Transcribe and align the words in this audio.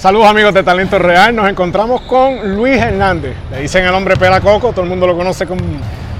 Saludos 0.00 0.28
amigos 0.28 0.54
de 0.54 0.62
Talento 0.62 0.98
Real, 0.98 1.36
nos 1.36 1.46
encontramos 1.46 2.00
con 2.00 2.56
Luis 2.56 2.80
Hernández, 2.80 3.36
le 3.50 3.60
dicen 3.60 3.84
el 3.84 3.92
hombre 3.92 4.16
Pela 4.16 4.40
Coco, 4.40 4.70
todo 4.70 4.80
el 4.80 4.88
mundo 4.88 5.06
lo 5.06 5.14
conoce 5.14 5.46
con 5.46 5.58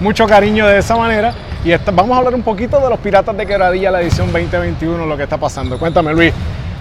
mucho 0.01 0.27
cariño 0.27 0.67
de 0.67 0.81
esa 0.81 0.97
manera 0.97 1.33
y 1.65 1.73
vamos 1.91 2.11
a 2.11 2.19
hablar 2.19 2.35
un 2.35 2.43
poquito 2.43 2.79
de 2.79 2.91
los 2.91 2.99
Piratas 2.99 3.35
de 3.35 3.47
Quebradilla, 3.47 3.91
la 3.91 4.03
edición 4.03 4.31
2021, 4.31 5.07
lo 5.07 5.17
que 5.17 5.23
está 5.23 5.39
pasando. 5.39 5.79
Cuéntame 5.79 6.13
Luis, 6.13 6.35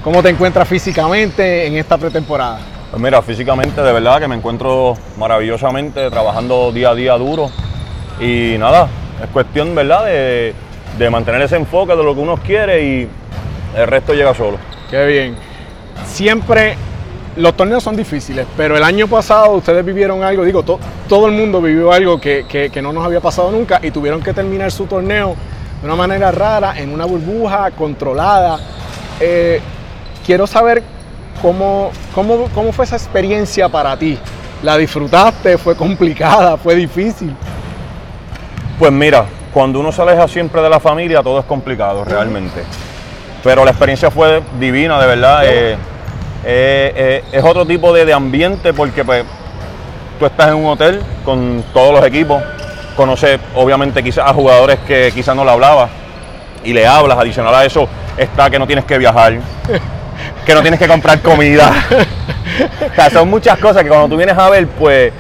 ¿cómo 0.04 0.22
te 0.22 0.28
encuentras 0.28 0.68
físicamente 0.68 1.68
en 1.68 1.78
esta 1.78 1.98
pretemporada? 1.98 2.60
Pues 2.92 3.02
mira, 3.02 3.22
físicamente 3.22 3.82
de 3.82 3.94
verdad 3.94 4.20
que 4.20 4.28
me 4.28 4.36
encuentro 4.36 4.98
maravillosamente, 5.18 6.10
trabajando 6.10 6.74
día 6.74 6.90
a 6.90 6.96
día 6.96 7.14
duro 7.14 7.50
y 8.20 8.58
nada, 8.58 8.90
es 9.24 9.30
cuestión 9.30 9.74
verdad 9.74 10.04
de, 10.04 10.54
de 10.98 11.10
mantener 11.10 11.44
ese 11.44 11.56
enfoque 11.56 11.96
de 11.96 12.04
lo 12.04 12.14
que 12.14 12.20
uno 12.20 12.36
quiere 12.36 12.84
y 12.84 13.08
el 13.78 13.88
resto 13.88 14.14
llega 14.14 14.34
solo. 14.34 14.58
Qué 14.92 15.06
bien. 15.06 15.38
Siempre 16.06 16.76
los 17.40 17.56
torneos 17.56 17.82
son 17.82 17.96
difíciles, 17.96 18.46
pero 18.58 18.76
el 18.76 18.84
año 18.84 19.08
pasado 19.08 19.52
ustedes 19.52 19.86
vivieron 19.86 20.24
algo, 20.24 20.44
digo, 20.44 20.62
todo 20.64 21.26
el 21.26 21.32
mundo 21.32 21.62
vivió 21.62 21.94
algo 21.94 22.20
que, 22.20 22.70
no 22.84 22.92
nos 22.92 23.06
había 23.06 23.22
pasado 23.22 23.50
nunca 23.50 23.80
y 23.82 23.92
tuvieron 23.92 24.22
que 24.22 24.34
terminar 24.34 24.72
su 24.72 24.86
torneo 24.86 25.36
de 25.80 25.86
una 25.88 25.96
manera 25.96 26.32
rara, 26.32 26.78
en 26.78 26.94
una 26.94 27.06
burbuja 27.06 27.72
controlada. 27.72 28.60
Eh, 29.22 29.62
quiero 30.26 30.46
saber 30.48 30.84
cómo, 31.42 31.92
cómo, 32.14 32.50
cómo 32.54 32.74
fue 32.74 32.84
esa 32.84 32.98
experiencia 32.98 33.70
para 33.70 33.98
ti. 33.98 34.20
¿La 34.62 34.76
disfrutaste? 34.76 35.58
¿Fue 35.58 35.76
complicada? 35.78 36.58
¿Fue 36.58 36.76
difícil? 36.76 37.34
Pues 38.78 38.92
mira, 38.92 39.24
cuando 39.54 39.80
uno 39.80 39.94
se 39.94 40.02
aleja 40.02 40.28
siempre 40.28 40.62
de 40.62 40.70
la 40.70 40.82
familia, 40.82 41.24
todo 41.24 41.40
es 41.40 41.46
complicado 41.46 42.04
realmente. 42.04 42.64
Pero 43.42 43.64
la 43.64 43.72
experiencia 43.72 44.12
fue 44.12 44.44
divina, 44.60 45.00
de 45.00 45.08
verdad. 45.08 45.42
Eh, 45.46 45.78
eh, 46.44 46.94
eh, 46.96 47.24
es 47.32 47.44
otro 47.44 47.66
tipo 47.66 47.92
de, 47.94 48.12
ambiente 48.14 48.74
porque 48.74 49.04
pues, 49.04 49.26
tú 50.18 50.26
estás 50.26 50.50
en 50.50 50.56
un 50.56 50.68
hotel 50.68 51.02
con 51.26 51.64
todos 51.74 51.94
los 51.94 52.06
equipos, 52.06 52.42
conoces 52.96 53.40
obviamente 53.56 54.04
quizás 54.04 54.30
a 54.30 54.34
jugadores 54.34 54.80
que 54.88 55.12
quizás 55.14 55.36
no 55.36 55.44
le 55.44 55.52
hablabas 55.52 55.90
y 56.64 56.74
le 56.74 56.88
hablas, 56.88 57.18
adicional 57.18 57.54
a 57.56 57.66
eso 57.66 57.88
está 58.18 58.50
que 58.50 58.60
no 58.60 58.68
tienes 58.68 58.86
que 58.86 58.98
viajar, 58.98 59.34
que 60.46 60.54
no 60.54 60.62
tienes 60.62 60.80
que 60.80 60.88
comprar 60.88 61.22
comida. 61.22 61.72
o 62.92 62.96
sea, 62.96 63.10
son 63.10 63.30
muchas 63.30 63.58
cosas 63.60 63.84
que 63.84 63.90
cuando 63.90 64.08
tú 64.10 64.18
vienes 64.18 64.38
a 64.38 64.50
ver, 64.50 64.68
pues, 64.68 65.12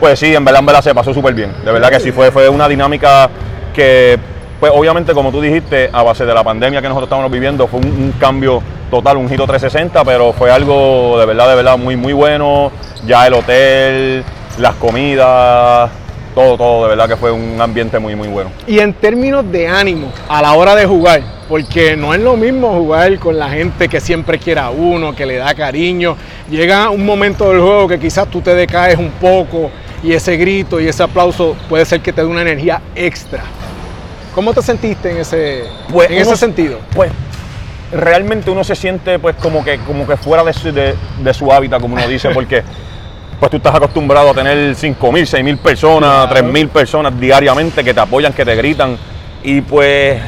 pues 0.00 0.18
sí, 0.18 0.34
en 0.34 0.44
verdad, 0.44 0.60
en 0.60 0.66
verdad 0.66 0.82
se 0.82 0.94
pasó 0.94 1.12
súper 1.12 1.34
bien. 1.34 1.52
De 1.64 1.72
verdad 1.72 1.90
que 1.90 2.00
sí, 2.00 2.12
fue, 2.12 2.30
fue 2.30 2.48
una 2.48 2.68
dinámica 2.68 3.28
que, 3.74 4.18
pues 4.60 4.72
obviamente 4.74 5.12
como 5.12 5.30
tú 5.30 5.40
dijiste, 5.40 5.90
a 5.92 6.02
base 6.02 6.24
de 6.24 6.34
la 6.34 6.42
pandemia 6.42 6.80
que 6.80 6.88
nosotros 6.88 7.08
estamos 7.08 7.30
viviendo, 7.30 7.66
fue 7.66 7.80
un 7.80 8.14
cambio 8.18 8.62
total, 8.90 9.16
un 9.16 9.28
giro 9.28 9.46
360, 9.46 10.04
pero 10.04 10.32
fue 10.32 10.50
algo 10.50 11.18
de 11.18 11.26
verdad, 11.26 11.48
de 11.48 11.54
verdad 11.54 11.78
muy, 11.78 11.96
muy 11.96 12.12
bueno. 12.12 12.72
Ya 13.06 13.26
el 13.26 13.34
hotel, 13.34 14.24
las 14.58 14.74
comidas, 14.74 15.90
todo, 16.34 16.56
todo, 16.56 16.82
de 16.84 16.90
verdad 16.90 17.08
que 17.08 17.16
fue 17.16 17.30
un 17.30 17.60
ambiente 17.60 17.98
muy, 17.98 18.14
muy 18.14 18.28
bueno. 18.28 18.50
Y 18.66 18.78
en 18.78 18.92
términos 18.94 19.50
de 19.50 19.68
ánimo 19.68 20.12
a 20.28 20.42
la 20.42 20.54
hora 20.54 20.74
de 20.74 20.86
jugar, 20.86 21.22
porque 21.48 21.96
no 21.96 22.14
es 22.14 22.20
lo 22.20 22.36
mismo 22.36 22.72
jugar 22.74 23.18
con 23.18 23.38
la 23.38 23.48
gente 23.48 23.88
que 23.88 24.00
siempre 24.00 24.38
quiere 24.38 24.60
a 24.60 24.70
uno, 24.70 25.14
que 25.14 25.26
le 25.26 25.36
da 25.36 25.54
cariño. 25.54 26.16
Llega 26.50 26.90
un 26.90 27.04
momento 27.04 27.50
del 27.50 27.60
juego 27.60 27.88
que 27.88 27.98
quizás 27.98 28.28
tú 28.28 28.40
te 28.40 28.54
decaes 28.54 28.98
un 28.98 29.10
poco 29.12 29.70
y 30.02 30.12
ese 30.12 30.36
grito 30.36 30.78
y 30.80 30.86
ese 30.86 31.02
aplauso 31.02 31.56
puede 31.68 31.84
ser 31.84 32.00
que 32.00 32.12
te 32.12 32.20
dé 32.20 32.26
una 32.26 32.42
energía 32.42 32.82
extra. 32.94 33.42
¿Cómo 34.34 34.54
te 34.54 34.62
sentiste 34.62 35.10
en 35.10 35.16
ese, 35.16 35.64
pues 35.90 36.10
en 36.10 36.18
ese 36.18 36.36
sentido? 36.36 36.78
Pues 36.94 37.10
realmente 37.92 38.50
uno 38.50 38.64
se 38.64 38.74
siente 38.74 39.18
pues 39.18 39.36
como 39.36 39.64
que, 39.64 39.78
como 39.78 40.06
que 40.06 40.16
fuera 40.16 40.44
de 40.44 40.52
su, 40.52 40.72
de, 40.72 41.34
su 41.34 41.52
hábitat, 41.52 41.80
como 41.80 41.94
uno 41.94 42.06
dice, 42.06 42.30
porque 42.34 42.62
pues 43.38 43.50
tú 43.50 43.56
estás 43.58 43.74
acostumbrado 43.74 44.30
a 44.30 44.34
tener 44.34 44.74
5.000, 44.74 44.98
6.000 44.98 45.58
personas, 45.58 46.28
3.000 46.28 46.68
personas 46.68 47.18
diariamente 47.20 47.84
que 47.84 47.94
te 47.94 48.00
apoyan, 48.00 48.32
que 48.32 48.44
te 48.44 48.54
gritan, 48.56 48.96
y 49.42 49.60
pues 49.60 50.20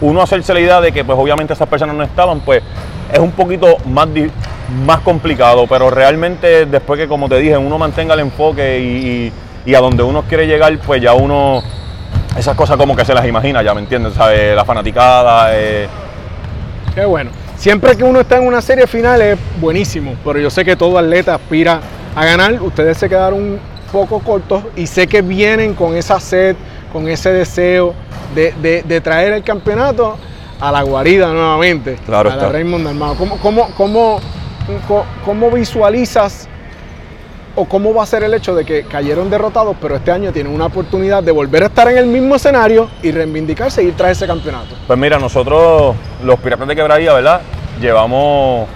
uno 0.00 0.20
hacerse 0.20 0.52
la 0.52 0.60
idea 0.60 0.80
de 0.80 0.92
que 0.92 1.04
pues 1.04 1.18
obviamente 1.18 1.54
esas 1.54 1.68
personas 1.68 1.96
no 1.96 2.04
estaban, 2.04 2.40
pues 2.40 2.62
es 3.10 3.18
un 3.18 3.32
poquito 3.32 3.78
más, 3.86 4.08
más 4.84 5.00
complicado, 5.00 5.66
pero 5.66 5.90
realmente 5.90 6.66
después 6.66 7.00
que 7.00 7.08
como 7.08 7.28
te 7.28 7.38
dije, 7.38 7.56
uno 7.56 7.78
mantenga 7.78 8.14
el 8.14 8.20
enfoque 8.20 8.80
y, 8.80 9.32
y 9.64 9.74
a 9.74 9.80
donde 9.80 10.02
uno 10.02 10.22
quiere 10.22 10.46
llegar, 10.46 10.76
pues 10.78 11.00
ya 11.00 11.14
uno 11.14 11.62
esas 12.36 12.56
cosas 12.56 12.76
como 12.76 12.96
que 12.96 13.04
se 13.04 13.14
las 13.14 13.26
imagina, 13.26 13.62
ya 13.62 13.74
me 13.74 13.80
entiendes, 13.80 14.14
¿sabes? 14.14 14.54
La 14.56 14.64
fanaticada, 14.64 15.56
eh, 15.56 15.88
Qué 16.94 17.04
bueno. 17.04 17.30
Siempre 17.56 17.96
que 17.96 18.04
uno 18.04 18.20
está 18.20 18.36
en 18.36 18.46
una 18.46 18.60
serie 18.60 18.86
final 18.86 19.20
es 19.20 19.38
buenísimo, 19.60 20.14
pero 20.24 20.38
yo 20.38 20.50
sé 20.50 20.64
que 20.64 20.76
todo 20.76 20.98
atleta 20.98 21.34
aspira 21.34 21.80
a 22.14 22.24
ganar. 22.24 22.60
Ustedes 22.62 22.98
se 22.98 23.08
quedaron 23.08 23.40
un 23.40 23.60
poco 23.90 24.20
cortos 24.20 24.64
y 24.76 24.86
sé 24.86 25.06
que 25.06 25.22
vienen 25.22 25.74
con 25.74 25.96
esa 25.96 26.20
sed, 26.20 26.56
con 26.92 27.08
ese 27.08 27.32
deseo 27.32 27.94
de, 28.34 29.00
traer 29.02 29.32
el 29.32 29.42
campeonato 29.42 30.16
a 30.60 30.70
la 30.70 30.82
guarida 30.82 31.32
nuevamente, 31.32 31.96
claro 32.06 32.30
a 32.30 32.36
la 32.36 32.48
Raymond 32.48 32.86
Armado. 32.86 33.14
¿Cómo, 33.16 33.38
cómo, 33.38 33.68
cómo, 33.76 34.20
cómo 35.24 35.50
visualizas 35.50 36.48
o 37.56 37.64
cómo 37.66 37.94
va 37.94 38.02
a 38.02 38.06
ser 38.06 38.22
el 38.22 38.34
hecho 38.34 38.54
de 38.54 38.64
que 38.64 38.84
cayeron 38.84 39.30
derrotados, 39.30 39.76
pero 39.80 39.96
este 39.96 40.10
año 40.10 40.32
tienen 40.32 40.52
una 40.52 40.66
oportunidad 40.66 41.22
de 41.22 41.32
volver 41.32 41.62
a 41.62 41.66
estar 41.66 41.88
en 41.88 41.98
el 41.98 42.06
mismo 42.06 42.34
escenario 42.34 42.88
y 43.02 43.12
reivindicarse 43.12 43.82
y 43.82 43.88
ir 43.88 43.96
tras 43.96 44.12
ese 44.12 44.26
campeonato? 44.26 44.74
Pues 44.86 44.98
mira, 44.98 45.18
nosotros, 45.18 45.94
los 46.22 46.38
Piratas 46.40 46.66
de 46.66 46.76
Quebradilla, 46.76 47.14
¿verdad? 47.14 47.40
Llevamos 47.80 48.68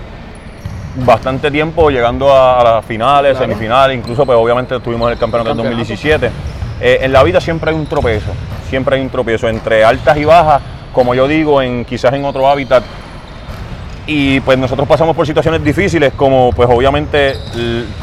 bastante 1.04 1.50
tiempo 1.50 1.90
llegando 1.90 2.34
a, 2.34 2.62
las 2.62 2.84
finales, 2.84 3.38
semifinales, 3.38 3.96
incluso 3.96 4.24
pues 4.24 4.38
obviamente 4.38 4.76
estuvimos 4.76 5.08
en 5.08 5.12
el 5.12 5.18
campeonato, 5.18 5.50
del 5.50 5.58
2017. 5.58 6.30
Eh, 6.80 6.98
en 7.02 7.12
la 7.12 7.22
vida 7.22 7.40
siempre 7.40 7.70
hay 7.70 7.76
un 7.76 7.86
tropezo, 7.86 8.30
siempre 8.68 8.96
hay 8.96 9.02
un 9.02 9.10
tropiezo 9.10 9.48
entre 9.48 9.84
altas 9.84 10.16
y 10.16 10.24
bajas, 10.24 10.62
como 10.92 11.14
yo 11.14 11.26
digo, 11.26 11.60
en 11.60 11.84
quizás 11.84 12.12
en 12.14 12.24
otro 12.24 12.48
hábitat 12.48 12.82
y 14.10 14.40
pues 14.40 14.58
nosotros 14.58 14.88
pasamos 14.88 15.14
por 15.14 15.26
situaciones 15.26 15.62
difíciles, 15.62 16.14
como 16.14 16.50
pues 16.56 16.66
obviamente 16.72 17.34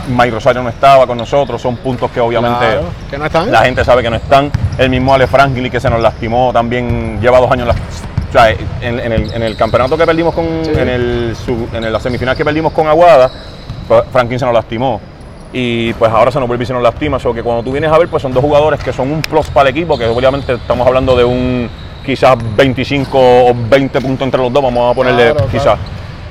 Mike 0.08 0.32
Rosario 0.36 0.62
no 0.62 0.70
estaba 0.70 1.08
con 1.08 1.18
nosotros, 1.18 1.60
son 1.60 1.78
puntos 1.78 2.12
que 2.12 2.20
obviamente 2.20 2.64
que 3.10 3.18
no 3.18 3.26
están. 3.26 3.52
la 3.52 3.64
gente 3.64 3.84
sabe 3.84 4.04
que 4.04 4.12
no 4.12 4.16
están. 4.16 4.52
El 4.78 4.92
mismo 4.92 5.16
Ale 5.16 5.26
Franklin 5.26 5.68
que 5.72 5.80
se 5.80 5.90
nos 5.90 6.00
lastimó 6.00 6.54
también 6.54 7.20
lleva 7.20 7.40
dos 7.40 7.52
años. 7.52 7.70
O 8.30 8.32
sea, 8.32 8.52
en, 8.82 9.42
el, 9.42 9.58
campeonato 9.58 9.98
que 9.98 10.06
perdimos 10.06 10.36
con, 10.36 10.46
en, 10.46 10.90
el, 10.90 11.36
en 11.74 11.92
la 11.92 12.00
semifinal 12.00 12.38
que 12.38 12.46
perdimos 12.46 12.72
con 12.72 12.88
Aguada, 12.88 13.32
pues, 13.88 14.04
Franklin 14.12 14.38
se 14.38 14.46
nos 14.46 14.54
lastimó. 14.54 15.02
Y 15.54 15.92
pues 15.94 16.12
ahora 16.12 16.32
se 16.32 16.40
nos 16.40 16.48
vuelve 16.48 16.66
y 16.66 16.68
se 16.68 16.74
nos 16.74 16.84
lastima. 16.84 17.18
O 17.18 17.34
que 17.34 17.42
cuando 17.42 17.64
tú 17.64 17.72
vienes 17.72 17.92
a 17.92 17.98
ver, 17.98 18.10
pues 18.10 18.22
son 18.22 18.32
dos 18.32 18.44
jugadores 18.44 18.84
que 18.84 18.94
son 18.94 19.10
un 19.10 19.24
plus 19.24 19.48
para 19.48 19.70
el 19.70 19.76
equipo, 19.76 19.98
que 19.98 20.06
obviamente 20.06 20.54
estamos 20.54 20.86
hablando 20.86 21.16
de 21.16 21.24
un 21.24 21.68
quizás 22.06 22.38
25 22.56 23.18
o 23.18 23.54
20 23.70 24.02
puntos 24.02 24.26
entre 24.26 24.42
los 24.42 24.54
dos, 24.54 24.64
vamos 24.64 24.92
a 24.92 24.96
ponerle 24.96 25.34
quizás. 25.52 25.78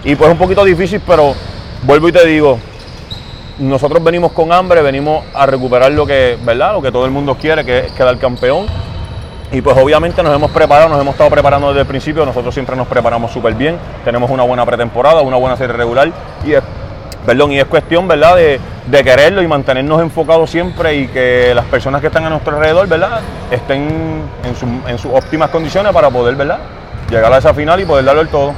Y 0.05 0.15
pues 0.15 0.29
es 0.29 0.33
un 0.33 0.39
poquito 0.39 0.65
difícil, 0.65 1.01
pero 1.07 1.35
vuelvo 1.83 2.09
y 2.09 2.13
te 2.13 2.27
digo, 2.27 2.59
nosotros 3.59 4.03
venimos 4.03 4.33
con 4.33 4.53
hambre, 4.53 4.83
venimos 4.83 5.25
a 5.35 5.47
recuperar 5.47 5.93
lo 5.93 6.07
que, 6.07 6.37
¿verdad? 6.45 6.73
Lo 6.75 6.83
que 6.83 6.91
todo 6.91 7.05
el 7.05 7.11
mundo 7.11 7.37
quiere, 7.37 7.65
que 7.65 7.79
es 7.81 7.93
quedar 7.93 8.17
campeón. 8.19 8.67
Y 9.53 9.61
pues 9.61 9.77
obviamente 9.77 10.23
nos 10.23 10.35
hemos 10.35 10.51
preparado, 10.51 10.89
nos 10.89 11.01
hemos 11.01 11.15
estado 11.15 11.31
preparando 11.31 11.69
desde 11.69 11.83
el 11.83 11.87
principio, 11.87 12.27
nosotros 12.27 12.53
siempre 12.53 12.75
nos 12.75 12.89
preparamos 12.89 13.31
súper 13.31 13.55
bien, 13.55 13.79
tenemos 14.05 14.29
una 14.31 14.43
buena 14.43 14.67
pretemporada, 14.67 15.21
una 15.21 15.37
buena 15.37 15.57
serie 15.57 15.77
regular 15.77 16.11
y 16.45 16.55
es, 16.55 16.63
perdón, 17.25 17.53
y 17.53 17.59
es 17.59 17.65
cuestión, 17.65 18.07
¿verdad?, 18.07 18.37
de, 18.37 18.61
de, 18.87 19.05
quererlo 19.05 19.43
y 19.43 19.47
mantenernos 19.47 20.01
enfocados 20.01 20.51
siempre 20.51 20.97
y 20.97 21.09
que 21.09 21.53
las 21.55 21.65
personas 21.67 22.01
que 22.01 22.09
están 22.09 22.25
a 22.25 22.31
nuestro 22.31 22.57
alrededor, 22.57 22.87
¿verdad?, 22.89 23.21
estén 23.51 24.23
en, 24.45 24.99
sus 24.99 25.13
óptimas 25.13 25.51
condiciones 25.51 25.93
para 25.93 26.11
poder, 26.11 26.37
¿verdad?, 26.37 26.59
llegar 27.09 27.33
a 27.33 27.39
esa 27.39 27.55
final 27.55 27.81
y 27.81 27.85
poder 27.85 28.05
darlo 28.05 28.23
el 28.23 28.29
todo. 28.29 28.53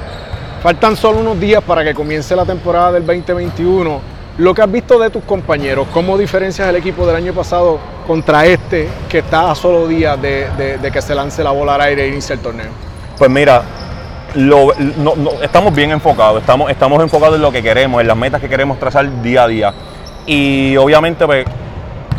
Faltan 0.62 0.96
solo 0.96 1.18
unos 1.18 1.38
días 1.38 1.62
para 1.62 1.84
que 1.84 1.94
comience 1.94 2.34
la 2.34 2.44
temporada 2.44 2.92
del 2.92 3.06
2021. 3.06 4.00
Lo 4.38 4.54
que 4.54 4.62
has 4.62 4.70
visto 4.70 4.98
de 4.98 5.10
tus 5.10 5.24
compañeros, 5.24 5.86
¿cómo 5.92 6.18
diferencias 6.18 6.68
el 6.68 6.76
equipo 6.76 7.06
del 7.06 7.16
año 7.16 7.32
pasado 7.32 7.78
contra 8.06 8.44
este 8.44 8.88
que 9.08 9.18
está 9.18 9.50
a 9.50 9.54
solo 9.54 9.86
días 9.86 10.20
de, 10.20 10.78
que 10.92 11.02
se 11.02 11.14
lance 11.14 11.42
la 11.42 11.52
bola 11.52 11.76
al 11.76 11.80
aire 11.82 12.04
e 12.04 12.08
inicie 12.08 12.34
el 12.34 12.40
torneo? 12.40 12.68
Pues 13.16 13.30
mira, 13.30 13.62
estamos 15.42 15.74
bien 15.74 15.90
enfocados, 15.90 16.40
estamos, 16.40 16.70
estamos 16.70 17.02
enfocados 17.02 17.36
en 17.36 17.42
lo 17.42 17.50
que 17.50 17.62
queremos, 17.62 18.00
en 18.00 18.06
las 18.06 18.16
metas 18.16 18.40
que 18.40 18.48
queremos 18.48 18.78
trazar 18.78 19.22
día 19.22 19.44
a 19.44 19.48
día. 19.48 19.74
Y 20.26 20.76
obviamente, 20.76 21.24
pues, 21.24 21.46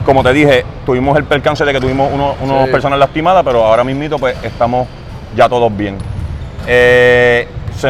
como 0.06 0.24
te 0.24 0.34
dije, 0.34 0.66
tuvimos 0.86 1.18
el 1.18 1.26
percance 1.26 1.64
de 1.66 1.74
que 1.74 1.80
tuvimos 1.80 2.12
unos 2.12 2.70
personas 2.70 2.98
lastimadas, 2.98 3.44
pero 3.44 3.64
ahora 3.66 3.84
mismo 3.84 4.18
pues 4.18 4.36
estamos 4.44 4.88
ya 5.36 5.48
todos 5.48 5.76
bien. 5.76 5.98
Eh, 6.66 7.48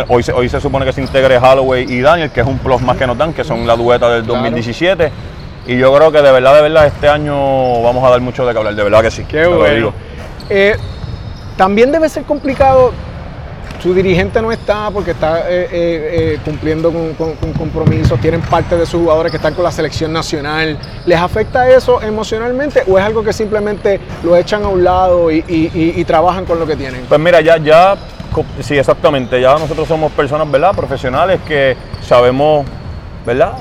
hoy, 0.07 0.24
se, 0.24 0.33
hoy 0.33 0.50
se 0.50 0.59
supone 0.59 0.85
que 0.85 0.94
se 0.94 1.01
integre 1.01 1.38
Holloway 1.38 1.85
y 1.88 2.01
Daniel, 2.01 2.31
que 2.31 2.41
es 2.41 2.47
un 2.47 2.57
plus 2.57 2.81
más 2.81 2.97
que 2.97 3.07
nos 3.07 3.18
dan, 3.18 3.33
que 3.33 3.44
son 3.44 3.65
la 3.65 3.75
dueta 3.75 4.09
del 4.09 4.25
2017. 4.25 5.12
Y 5.68 5.77
yo 5.77 5.94
creo 5.94 6.12
que 6.12 6.21
de 6.21 6.31
verdad, 6.31 6.56
de 6.56 6.62
verdad, 6.62 6.88
este 6.88 7.07
año 7.07 7.81
vamos 7.81 8.03
a 8.03 8.09
dar 8.09 8.21
mucho 8.21 8.45
de 8.45 8.53
que 8.53 8.57
hablar, 8.57 8.75
de 8.75 8.83
verdad 8.83 9.01
que 9.01 9.12
sí. 9.12 9.24
Qué 9.25 9.45
bueno. 9.45 9.94
Eh, 10.50 10.75
también 11.57 11.91
debe 11.91 12.07
ser 12.09 12.24
complicado 12.24 12.94
su 13.81 13.93
dirigente 13.93 14.41
no 14.41 14.51
está 14.51 14.89
porque 14.91 15.11
está 15.11 15.41
eh, 15.41 15.43
eh, 15.49 15.69
eh, 15.71 16.39
cumpliendo 16.43 16.91
con, 16.91 17.13
con- 17.13 17.35
con 17.35 17.53
compromisos, 17.53 18.19
tienen 18.19 18.41
parte 18.41 18.75
de 18.77 18.85
sus 18.85 19.01
jugadores 19.01 19.31
que 19.31 19.37
están 19.37 19.53
con 19.53 19.63
la 19.63 19.71
selección 19.71 20.11
nacional. 20.11 20.77
¿Les 21.05 21.19
afecta 21.19 21.69
eso 21.69 22.01
emocionalmente 22.01 22.83
o 22.87 22.97
es 22.97 23.03
algo 23.05 23.23
que 23.23 23.33
simplemente 23.33 23.99
lo 24.23 24.35
echan 24.35 24.63
a 24.63 24.67
un 24.69 24.83
lado 24.83 25.29
y, 25.31 25.43
y- 25.47 25.71
y- 25.73 25.93
y 26.01 26.05
trabajan 26.05 26.45
con 26.45 26.59
lo 26.59 26.65
que 26.65 26.75
tienen? 26.75 27.05
Pues 27.07 27.19
mira, 27.19 27.39
ya, 27.41 27.57
ya, 27.57 27.95
sí, 28.61 28.77
exactamente. 28.77 29.39
Ya 29.39 29.53
nosotros 29.57 29.87
somos 29.87 30.11
personas, 30.11 30.49
¿verdad? 30.49 30.71
Profesionales 30.75 31.39
que 31.47 31.77
sabemos, 32.01 32.65
¿verdad? 33.25 33.53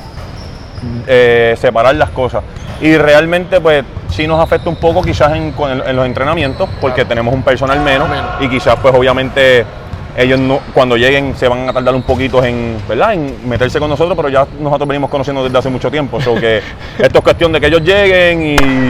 Eh, 1.06 1.54
separar 1.58 1.94
las 1.94 2.10
cosas. 2.10 2.42
Y 2.80 2.96
realmente, 2.96 3.60
pues, 3.60 3.84
sí 4.10 4.26
nos 4.26 4.38
afecta 4.40 4.68
un 4.68 4.76
poco 4.76 5.02
quizás 5.02 5.32
en, 5.34 5.54
los 5.96 6.06
entrenamientos, 6.06 6.68
porque 6.80 6.96
Claro. 6.96 7.08
tenemos 7.08 7.34
un 7.34 7.42
personal 7.42 7.80
menos, 7.80 8.08
Menos. 8.08 8.24
y 8.40 8.48
quizás, 8.48 8.76
pues, 8.80 8.94
obviamente, 8.94 9.64
ellos 10.16 10.38
no, 10.40 10.60
cuando 10.74 10.96
lleguen 10.96 11.34
se 11.36 11.48
van 11.48 11.68
a 11.68 11.72
tardar 11.72 11.94
un 11.94 12.02
poquito 12.02 12.42
en, 12.44 12.76
¿verdad? 12.88 13.14
En 13.14 13.48
meterse 13.48 13.78
con 13.78 13.90
nosotros, 13.90 14.16
pero 14.16 14.28
ya 14.28 14.46
nosotros 14.60 14.88
venimos 14.88 15.10
conociendo 15.10 15.44
desde 15.44 15.58
hace 15.58 15.68
mucho 15.68 15.90
tiempo. 15.90 16.20
So 16.20 16.34
que 16.34 16.60
esto 16.98 17.18
es 17.18 17.24
cuestión 17.24 17.52
de 17.52 17.60
que 17.60 17.66
ellos 17.66 17.82
lleguen 17.82 18.42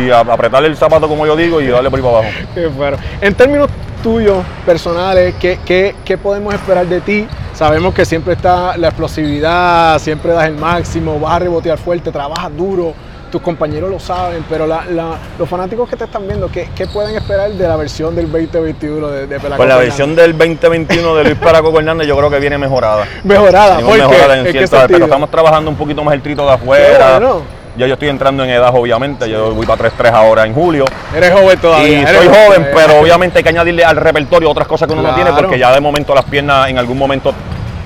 y 0.07 0.11
a- 0.11 0.21
apretarle 0.21 0.69
el 0.69 0.77
zapato, 0.77 1.09
como 1.09 1.27
yo 1.27 1.35
digo, 1.37 1.61
y 1.61 1.67
darle 1.67 1.91
por 1.91 1.99
ahí 1.99 2.05
para 2.05 2.19
abajo. 2.19 2.33
Qué 2.55 2.67
bueno. 2.69 2.97
En 3.21 3.35
términos 3.35 3.69
tuyos, 4.03 4.45
personales, 4.65 5.35
¿qué, 5.41 5.59
qué, 5.65 5.95
qué 6.05 6.17
podemos 6.19 6.55
esperar 6.55 6.87
de 6.87 7.01
ti? 7.01 7.27
Sabemos 7.55 7.95
que 7.95 8.05
siempre 8.05 8.35
está 8.35 8.77
la 8.77 8.89
explosividad, 8.89 9.99
siempre 9.99 10.33
das 10.33 10.47
el 10.47 10.57
máximo, 10.57 11.19
vas 11.19 11.33
a 11.35 11.39
rebotear 11.41 11.79
fuerte, 11.79 12.13
trabajas 12.13 12.55
duro, 12.57 12.93
tus 13.37 13.43
compañeros 13.43 13.91
lo 13.91 14.01
saben, 14.01 14.43
pero 14.49 14.67
la- 14.67 14.87
la- 14.87 15.19
los 15.39 15.47
fanáticos 15.47 15.87
que 15.91 15.95
te 15.97 16.05
están 16.05 16.27
viendo, 16.27 16.49
¿qué, 16.51 16.71
qué 16.75 16.87
pueden 16.87 17.15
esperar 17.17 17.51
de 17.51 17.69
la 17.69 17.77
versión 17.77 18.15
del 18.17 18.33
2021 18.33 19.09
de, 19.09 19.27
de 19.27 19.39
Pelaco 19.39 19.59
Pues 19.59 19.69
la 19.69 19.77
versión 19.77 20.17
del 20.17 20.33
2021 20.39 21.15
de 21.17 21.25
Luis 21.25 21.37
Paraco 21.37 21.79
Hernández 21.79 22.07
yo 22.09 22.17
creo 22.17 22.31
que 22.31 22.39
viene 22.41 22.57
mejorada. 22.57 23.05
mejorada, 23.25 23.77
Venimos 23.77 23.91
¿por 23.99 24.01
qué? 24.07 24.15
mejorada 24.15 24.35
en 24.41 24.47
¿En 24.47 24.53
qué 24.55 24.67
cierto- 24.67 24.87
pero 24.89 25.05
estamos 25.05 25.31
trabajando 25.31 25.71
un 25.71 25.77
poquito 25.77 26.03
más 26.03 26.15
el 26.15 26.23
trito 26.23 26.47
de 26.47 26.53
afuera. 26.53 27.19
Bueno. 27.19 27.43
Ya 27.77 27.87
yo 27.87 27.93
estoy 27.93 28.09
entrando 28.09 28.43
en 28.43 28.49
edad, 28.49 28.71
obviamente. 28.75 29.29
Yo 29.29 29.53
voy 29.55 29.67
para 29.67 29.77
3-3 29.91 30.11
ahora 30.15 30.47
en 30.47 30.55
julio. 30.55 30.87
Eres 31.15 31.31
joven 31.31 31.59
todavía. 31.59 32.01
y 32.03 32.07
soy 32.07 32.27
joven, 32.29 32.69
pero 32.75 32.99
obviamente 33.01 33.37
hay 33.39 33.43
que 33.43 33.51
añadirle 33.51 33.85
al 33.85 33.97
repertorio 33.97 34.49
otras 34.51 34.67
cosas 34.67 34.89
que 34.89 34.95
uno 34.95 35.03
no 35.03 35.15
tiene, 35.15 35.31
porque 35.35 35.59
ya 35.59 35.71
de 35.75 35.81
momento 35.83 36.15
las 36.15 36.25
piernas 36.25 36.71
en 36.71 36.79
algún 36.79 36.97
momento 36.97 37.35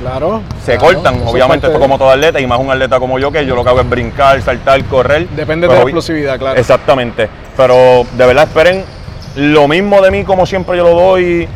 Claro. 0.01 0.41
se 0.65 0.77
claro, 0.79 0.95
cortan. 0.95 1.23
Obviamente 1.27 1.67
esto 1.67 1.79
como 1.79 1.99
todo 1.99 2.11
atleta, 2.11 2.41
y 2.41 2.47
más 2.47 2.59
un 2.59 2.71
atleta 2.71 2.99
como 2.99 3.19
yo, 3.19 3.31
que 3.31 3.45
yo 3.45 3.55
lo 3.55 3.63
que 3.63 3.71
hago 3.71 3.81
es 3.81 3.89
brincar, 3.89 4.41
saltar, 4.43 4.83
correr. 4.85 5.29
Depende 5.29 5.69
de 5.69 5.75
la 5.75 5.81
explosividad, 5.83 6.39
claro. 6.39 6.59
Exactamente. 6.59 7.29
Pero 7.57 8.05
de 8.13 8.27
verdad 8.27 8.45
esperen 8.45 8.85
lo 9.37 9.69
mismo 9.69 10.01
de 10.01 10.11
mí 10.11 10.25
como 10.25 10.47
siempre 10.47 10.77
yo 10.77 10.85
lo 10.85 10.95
doy. 10.95 11.49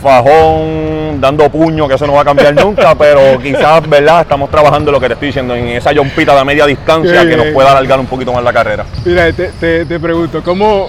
Fajón, 0.00 1.20
dando 1.20 1.48
puño, 1.50 1.88
que 1.88 1.94
eso 1.94 2.06
no 2.06 2.12
va 2.12 2.20
a 2.22 2.24
cambiar 2.24 2.54
nunca, 2.64 2.94
pero 2.94 3.36
quizás, 3.42 3.86
¿verdad? 3.88 4.20
Estamos 4.20 4.48
trabajando 4.48 4.92
lo 4.92 5.00
que 5.00 5.08
te 5.08 5.14
estoy 5.14 5.26
diciendo, 5.30 5.56
en 5.56 5.66
esa 5.68 5.90
yompita 5.90 6.36
de 6.36 6.44
media 6.44 6.66
distancia 6.66 7.26
que 7.28 7.36
nos 7.36 7.46
pueda 7.48 7.72
alargar 7.72 7.98
un 7.98 8.06
poquito 8.06 8.32
más 8.32 8.44
la 8.44 8.52
carrera. 8.52 8.84
Mira, 9.04 9.32
te, 9.32 9.48
te- 9.48 9.84
te 9.86 9.98
pregunto, 9.98 10.40
¿cómo, 10.44 10.86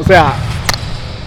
o 0.00 0.04
sea, 0.06 0.32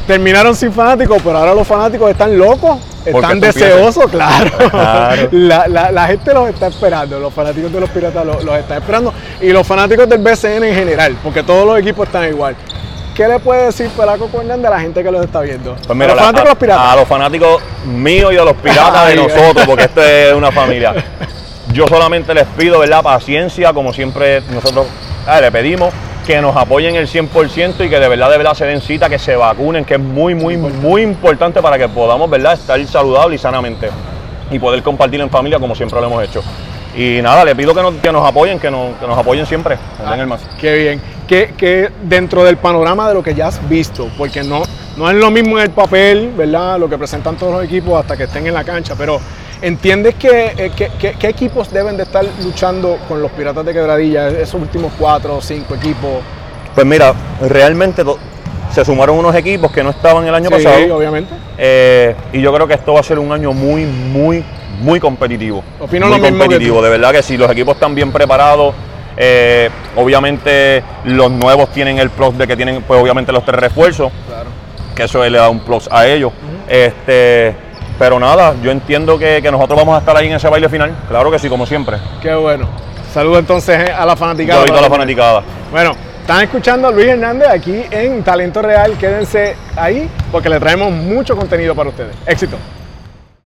terminaron 0.08 0.56
sin 0.56 0.74
fanáticos, 0.74 1.22
pero 1.24 1.38
ahora 1.38 1.54
los 1.54 1.68
fanáticos 1.68 2.10
están 2.10 2.36
locos, 2.36 2.80
están 3.06 3.40
deseosos, 3.40 4.10
claro. 4.12 4.52
Claro. 4.70 5.28
La, 5.32 5.68
la- 5.68 5.92
la 5.92 6.08
gente 6.08 6.34
los 6.34 6.50
está 6.50 6.68
esperando, 6.68 7.20
los 7.20 7.34
fanáticos 7.34 7.72
de 7.72 7.80
los 7.80 7.90
piratas 7.90 8.26
los, 8.26 8.44
los 8.44 8.56
están 8.58 8.78
esperando 8.82 9.14
y 9.42 9.50
los 9.52 9.66
fanáticos 9.66 10.08
del 10.08 10.20
BCN 10.20 10.64
en 10.64 10.76
general, 10.76 11.18
porque 11.24 11.44
todos 11.44 11.66
los 11.66 11.80
equipos 11.80 12.08
están 12.08 12.28
igual. 12.30 12.56
¿Qué 13.16 13.28
le 13.28 13.40
puede 13.40 13.66
decir 13.66 13.90
Pelaco 13.90 14.30
Hernández 14.34 14.68
a 14.68 14.70
la 14.76 14.80
gente 14.80 15.04
que 15.04 15.12
los 15.12 15.26
está 15.26 15.42
viendo? 15.42 15.76
Pues 15.86 15.98
mira, 15.98 16.14
a 16.14 16.16
los 16.16 16.24
fanáticos 16.24 16.44
los 16.46 16.56
a, 16.56 16.60
piratas. 16.60 16.86
a 16.86 16.96
los 16.96 17.08
fanáticos 17.08 17.62
míos 17.86 18.34
y 18.34 18.38
a 18.38 18.44
los 18.44 18.56
piratas 18.56 19.08
de 19.10 19.16
nosotros, 19.16 19.66
porque 19.66 19.84
esto 19.84 20.02
es 20.02 20.34
una 20.34 20.52
familia. 20.54 20.94
Yo 21.74 21.88
solamente 21.88 22.34
les 22.34 22.46
pido, 22.58 22.80
¿verdad? 22.80 23.04
Paciencia, 23.04 23.74
como 23.74 23.94
siempre 23.94 24.42
nosotros 24.50 24.88
ah, 25.28 25.42
le 25.42 25.52
pedimos 25.52 25.94
que 26.26 26.42
nos 26.42 26.56
apoyen 26.56 26.96
el 26.96 27.08
100% 27.08 27.86
y 27.86 27.90
que 27.90 28.00
de 28.00 28.08
verdad, 28.08 28.30
de 28.30 28.38
verdad 28.38 28.54
se 28.54 28.66
den 28.66 28.82
cita, 28.82 29.10
que 29.10 29.20
se 29.20 29.36
vacunen, 29.36 29.86
que 29.86 29.96
es 29.96 30.00
muy, 30.00 30.36
muy, 30.36 30.58
muy 30.58 31.02
importante 31.02 31.62
para 31.62 31.78
que 31.78 31.88
podamos, 31.90 32.30
¿verdad? 32.30 32.54
Estar 32.54 32.86
saludables 32.86 33.40
y 33.40 33.42
sanamente 33.42 33.90
y 34.52 34.60
poder 34.60 34.84
compartir 34.84 35.22
en 35.22 35.30
familia 35.30 35.60
como 35.60 35.76
siempre 35.76 36.00
lo 36.00 36.08
hemos 36.08 36.24
hecho. 36.24 36.44
Y 36.96 37.22
nada, 37.22 37.46
le 37.46 37.56
pido 37.56 37.74
que 37.74 37.82
nos, 37.82 37.96
que 37.96 38.12
nos 38.12 38.28
apoyen, 38.28 38.60
que 38.60 38.70
nos, 38.70 38.96
que 38.98 39.08
nos 39.08 39.18
apoyen 39.18 39.46
siempre, 39.46 39.78
den 40.10 40.20
el 40.20 40.28
más. 40.28 40.42
Qué 40.60 40.74
bien. 40.76 41.02
Que, 41.28 41.54
que 41.58 41.90
dentro 42.04 42.44
del 42.44 42.58
panorama 42.58 43.08
de 43.08 43.14
lo 43.14 43.24
que 43.24 43.34
ya 43.34 43.48
has 43.48 43.68
visto, 43.70 44.10
porque 44.18 44.44
no, 44.44 44.64
no 44.98 45.10
es 45.10 45.16
lo 45.16 45.32
mismo 45.32 45.58
en 45.58 45.66
el 45.66 45.72
papel, 45.72 46.34
¿verdad? 46.36 46.78
Lo 46.78 46.90
que 46.90 46.98
presentan 46.98 47.38
todos 47.38 47.54
los 47.54 47.64
equipos 47.64 48.00
hasta 48.00 48.18
que 48.18 48.24
estén 48.24 48.46
en 48.48 48.54
la 48.54 48.66
cancha, 48.66 48.96
pero 48.98 49.22
¿entiendes 49.62 50.16
que, 50.16 50.54
eh, 50.58 50.72
que- 50.98 51.28
equipos 51.28 51.72
deben 51.72 51.98
de 51.98 52.04
estar 52.04 52.26
luchando 52.44 52.98
con 53.08 53.22
los 53.22 53.32
Piratas 53.32 53.66
de 53.66 53.74
Quebradilla, 53.74 54.30
esos 54.30 54.56
últimos 54.62 54.92
cuatro 54.98 55.38
o 55.38 55.42
cinco 55.42 55.76
equipos? 55.76 56.22
Pues 56.74 56.86
mira, 56.88 57.14
realmente 57.42 58.04
se 58.72 58.86
sumaron 58.86 59.18
unos 59.18 59.36
equipos 59.36 59.72
que 59.72 59.84
no 59.84 59.90
estaban 59.90 60.26
el 60.26 60.34
año 60.34 60.48
Sí, 60.50 60.56
pasado. 60.64 60.96
obviamente. 60.96 61.34
Eh, 61.58 62.16
y 62.34 62.42
yo 62.42 62.54
creo 62.54 62.68
que 62.68 62.74
esto 62.76 62.94
va 62.94 63.02
a 63.02 63.04
ser 63.04 63.20
un 63.20 63.32
año 63.32 63.52
muy, 63.52 63.86
muy, 63.86 64.44
muy 64.82 65.00
competitivo. 65.00 65.64
Opino 65.80 66.08
muy 66.08 66.18
lo 66.20 66.24
competitivo. 66.24 66.82
De 66.82 66.90
verdad 66.90 67.12
que 67.12 67.22
si 67.22 67.38
los 67.38 67.52
equipos 67.52 67.76
están 67.76 67.94
bien 67.94 68.12
preparados, 68.12 68.74
eh, 69.18 69.70
obviamente 69.98 70.82
los 71.04 71.30
nuevos 71.30 71.70
tienen 71.74 71.98
el 72.00 72.10
plus 72.10 72.38
de 72.38 72.48
que 72.48 72.56
tienen, 72.56 72.82
pues 72.84 73.00
obviamente 73.02 73.32
los 73.34 73.44
tres 73.44 73.60
refuerzos, 73.60 74.12
Claro. 74.28 74.50
que 74.96 75.04
eso 75.04 75.24
le 75.28 75.38
da 75.38 75.50
un 75.50 75.60
plus 75.60 75.90
a 75.92 76.08
ellos. 76.08 76.32
Este, 76.70 77.54
pero 78.02 78.20
nada, 78.20 78.56
yo 78.64 78.72
entiendo 78.72 79.20
que, 79.20 79.44
que 79.44 79.52
nosotros 79.52 79.78
vamos 79.78 79.96
a 79.96 80.00
estar 80.00 80.18
ahí 80.18 80.26
en 80.26 80.34
ese 80.34 80.50
baile 80.50 80.68
final. 80.70 80.92
Claro 81.08 81.30
que 81.30 81.38
sí, 81.38 81.48
como 81.48 81.68
siempre. 81.68 81.98
Qué 82.20 82.34
bueno. 82.34 82.68
Saludos 83.14 83.38
entonces 83.38 83.90
eh, 83.90 83.94
a 83.94 84.08
la 84.08 84.16
fanaticada. 84.16 84.64
Y 84.64 84.70
toda 84.70 84.82
la 84.82 84.90
fanaticada. 84.90 85.44
Bueno, 85.70 85.92
están 86.20 86.42
escuchando 86.42 86.88
a 86.88 86.92
Luis 86.92 87.06
Hernández 87.06 87.48
aquí 87.48 87.84
en 87.92 88.24
Talento 88.24 88.64
Real. 88.64 88.98
Quédense 88.98 89.56
ahí 89.76 90.10
porque 90.32 90.50
le 90.50 90.60
traemos 90.60 90.92
mucho 90.92 91.38
contenido 91.38 91.76
para 91.76 91.90
ustedes. 91.90 92.16
Éxito. 92.26 92.58